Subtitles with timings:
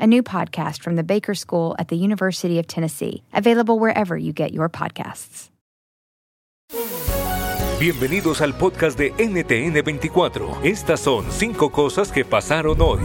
[0.00, 4.32] a new podcast from the Baker School at the University of Tennessee, available wherever you
[4.32, 5.50] get your podcasts.
[7.80, 10.64] Bienvenidos al podcast de NTN24.
[10.64, 13.00] Estas son cinco cosas que pasaron hoy.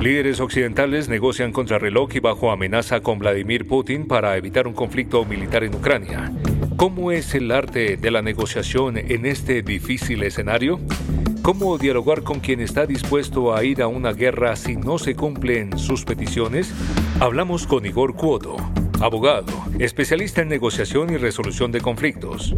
[0.00, 5.64] Líderes occidentales negocian contrarreloj y bajo amenaza con Vladimir Putin para evitar un conflicto militar
[5.64, 6.30] en Ucrania.
[6.76, 10.80] ¿Cómo es el arte de la negociación en este difícil escenario?
[11.44, 15.78] ¿Cómo dialogar con quien está dispuesto a ir a una guerra si no se cumplen
[15.78, 16.72] sus peticiones?
[17.20, 18.56] Hablamos con Igor Cuoto,
[19.02, 22.54] abogado, especialista en negociación y resolución de conflictos.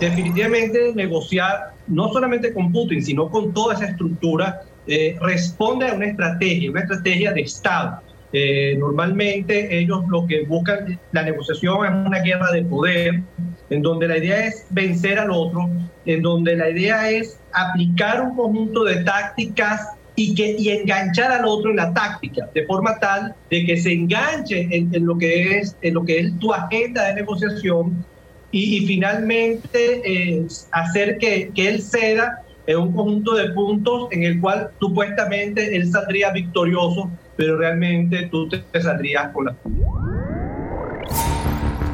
[0.00, 6.06] Definitivamente negociar no solamente con Putin, sino con toda esa estructura, eh, responde a una
[6.06, 8.00] estrategia, una estrategia de Estado.
[8.32, 13.22] Eh, normalmente ellos lo que buscan, la negociación es una guerra de poder,
[13.70, 15.68] en donde la idea es vencer al otro,
[16.06, 21.44] en donde la idea es aplicar un conjunto de tácticas y, que, y enganchar al
[21.44, 25.76] otro en la táctica, de forma tal de que se enganche en, lo, que es,
[25.82, 28.04] en lo que es tu agenda de negociación
[28.52, 34.40] y, finalmente eh, hacer que, que él ceda en un conjunto de puntos en el
[34.40, 39.56] cual supuestamente él saldría victorioso, pero realmente tú te saldrías con la...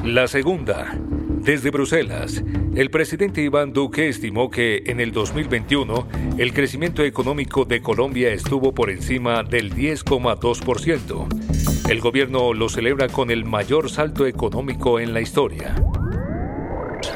[0.05, 0.97] La segunda,
[1.41, 2.43] desde Bruselas,
[2.77, 6.06] el presidente Iván Duque estimó que en el 2021
[6.37, 11.91] el crecimiento económico de Colombia estuvo por encima del 10,2%.
[11.91, 15.75] El gobierno lo celebra con el mayor salto económico en la historia.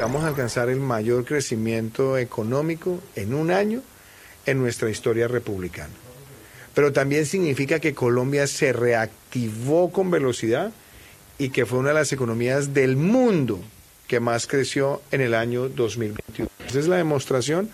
[0.01, 3.83] Vamos a alcanzar el mayor crecimiento económico en un año
[4.47, 5.93] en nuestra historia republicana.
[6.73, 10.73] Pero también significa que Colombia se reactivó con velocidad
[11.37, 13.61] y que fue una de las economías del mundo
[14.07, 16.49] que más creció en el año 2021.
[16.67, 17.69] Esa es la demostración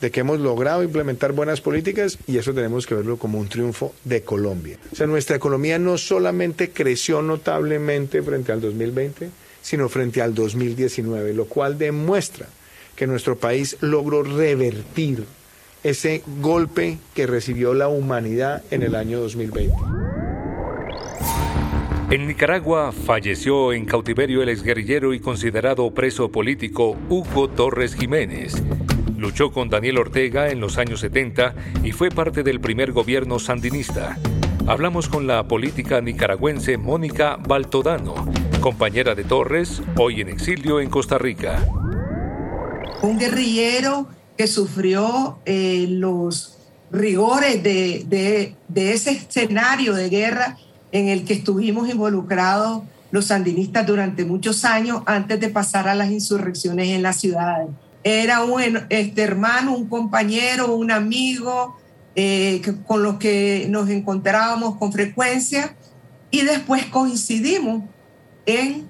[0.00, 3.94] de que hemos logrado implementar buenas políticas y eso tenemos que verlo como un triunfo
[4.04, 4.78] de Colombia.
[4.92, 9.30] O sea, nuestra economía no solamente creció notablemente frente al 2020,
[9.62, 12.46] sino frente al 2019, lo cual demuestra
[12.96, 15.24] que nuestro país logró revertir
[15.82, 20.09] ese golpe que recibió la humanidad en el año 2020.
[22.10, 28.60] En Nicaragua falleció en cautiverio el exguerrillero y considerado preso político Hugo Torres Jiménez.
[29.16, 31.54] Luchó con Daniel Ortega en los años 70
[31.84, 34.18] y fue parte del primer gobierno sandinista.
[34.66, 38.28] Hablamos con la política nicaragüense Mónica Baltodano,
[38.60, 41.64] compañera de Torres, hoy en exilio en Costa Rica.
[43.02, 46.58] Un guerrillero que sufrió eh, los
[46.90, 50.56] rigores de, de ese escenario de guerra
[50.92, 56.10] en el que estuvimos involucrados los sandinistas durante muchos años antes de pasar a las
[56.10, 57.68] insurrecciones en las ciudades.
[58.02, 61.76] Era un este, hermano, un compañero, un amigo
[62.14, 65.76] eh, con los que nos encontrábamos con frecuencia
[66.30, 67.84] y después coincidimos
[68.46, 68.86] en,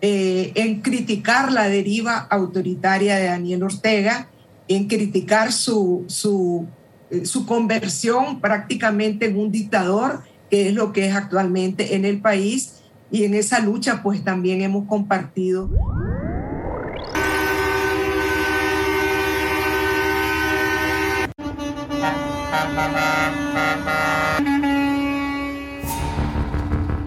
[0.00, 4.28] eh, en criticar la deriva autoritaria de Daniel Ortega,
[4.68, 6.66] en criticar su, su,
[7.10, 12.20] eh, su conversión prácticamente en un dictador que es lo que es actualmente en el
[12.20, 15.70] país y en esa lucha pues también hemos compartido.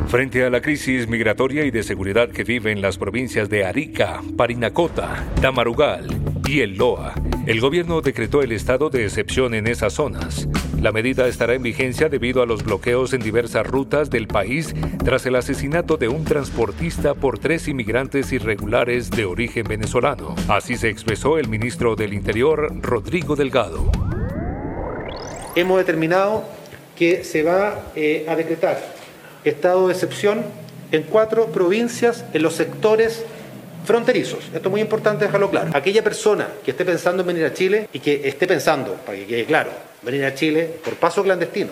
[0.07, 4.21] Frente a la crisis migratoria y de seguridad que vive en las provincias de Arica,
[4.37, 6.07] Parinacota, Tamarugal
[6.47, 7.15] y El Loa,
[7.47, 10.47] el gobierno decretó el estado de excepción en esas zonas.
[10.83, 14.75] La medida estará en vigencia debido a los bloqueos en diversas rutas del país
[15.05, 20.35] tras el asesinato de un transportista por tres inmigrantes irregulares de origen venezolano.
[20.49, 23.89] Así se expresó el ministro del Interior, Rodrigo Delgado.
[25.55, 26.43] Hemos determinado
[26.97, 28.83] que se va eh, a decretar
[29.45, 30.43] estado de excepción
[30.91, 33.23] en cuatro provincias en los sectores
[33.85, 34.49] fronterizos.
[34.53, 35.71] Esto es muy importante dejarlo claro.
[35.73, 39.25] Aquella persona que esté pensando en venir a Chile y que esté pensando, para que
[39.25, 39.71] quede claro,
[40.05, 41.71] venir a Chile por paso clandestino,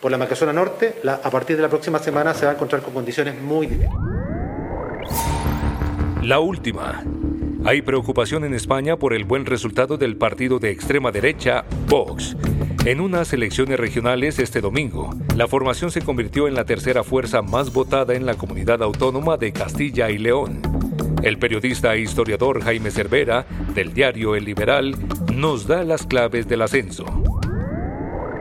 [0.00, 2.92] por la Macazona Norte, a partir de la próxima semana se va a encontrar con
[2.92, 3.92] condiciones muy difíciles.
[6.22, 7.02] La última.
[7.66, 12.36] Hay preocupación en España por el buen resultado del partido de extrema derecha, Vox.
[12.84, 17.72] En unas elecciones regionales este domingo, la formación se convirtió en la tercera fuerza más
[17.72, 20.60] votada en la comunidad autónoma de Castilla y León.
[21.22, 24.94] El periodista e historiador Jaime Cervera, del diario El Liberal,
[25.32, 27.23] nos da las claves del ascenso.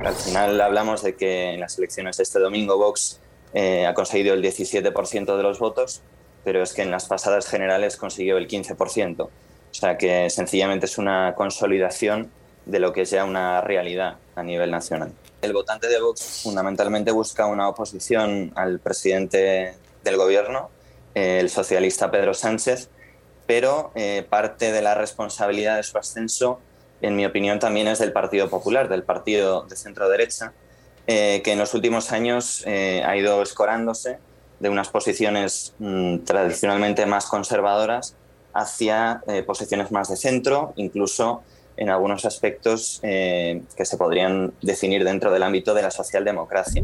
[0.03, 3.21] Al final hablamos de que en las elecciones de este domingo Vox
[3.53, 6.01] eh, ha conseguido el 17% de los votos,
[6.43, 9.21] pero es que en las pasadas generales consiguió el 15%.
[9.21, 9.29] O
[9.71, 12.29] sea que sencillamente es una consolidación
[12.65, 15.13] de lo que es ya una realidad a nivel nacional.
[15.41, 20.69] El votante de Vox fundamentalmente busca una oposición al presidente del gobierno,
[21.13, 22.89] el socialista Pedro Sánchez,
[23.45, 26.59] pero eh, parte de la responsabilidad de su ascenso,
[27.03, 30.53] en mi opinión, también es del Partido Popular, del partido de centro derecha,
[31.07, 34.17] eh, que en los últimos años eh, ha ido escorándose
[34.59, 38.15] de unas posiciones mm, tradicionalmente más conservadoras
[38.53, 41.41] hacia posiciones más de centro, incluso
[41.75, 46.83] en algunos aspectos que se podrían definir dentro del ámbito de la socialdemocracia.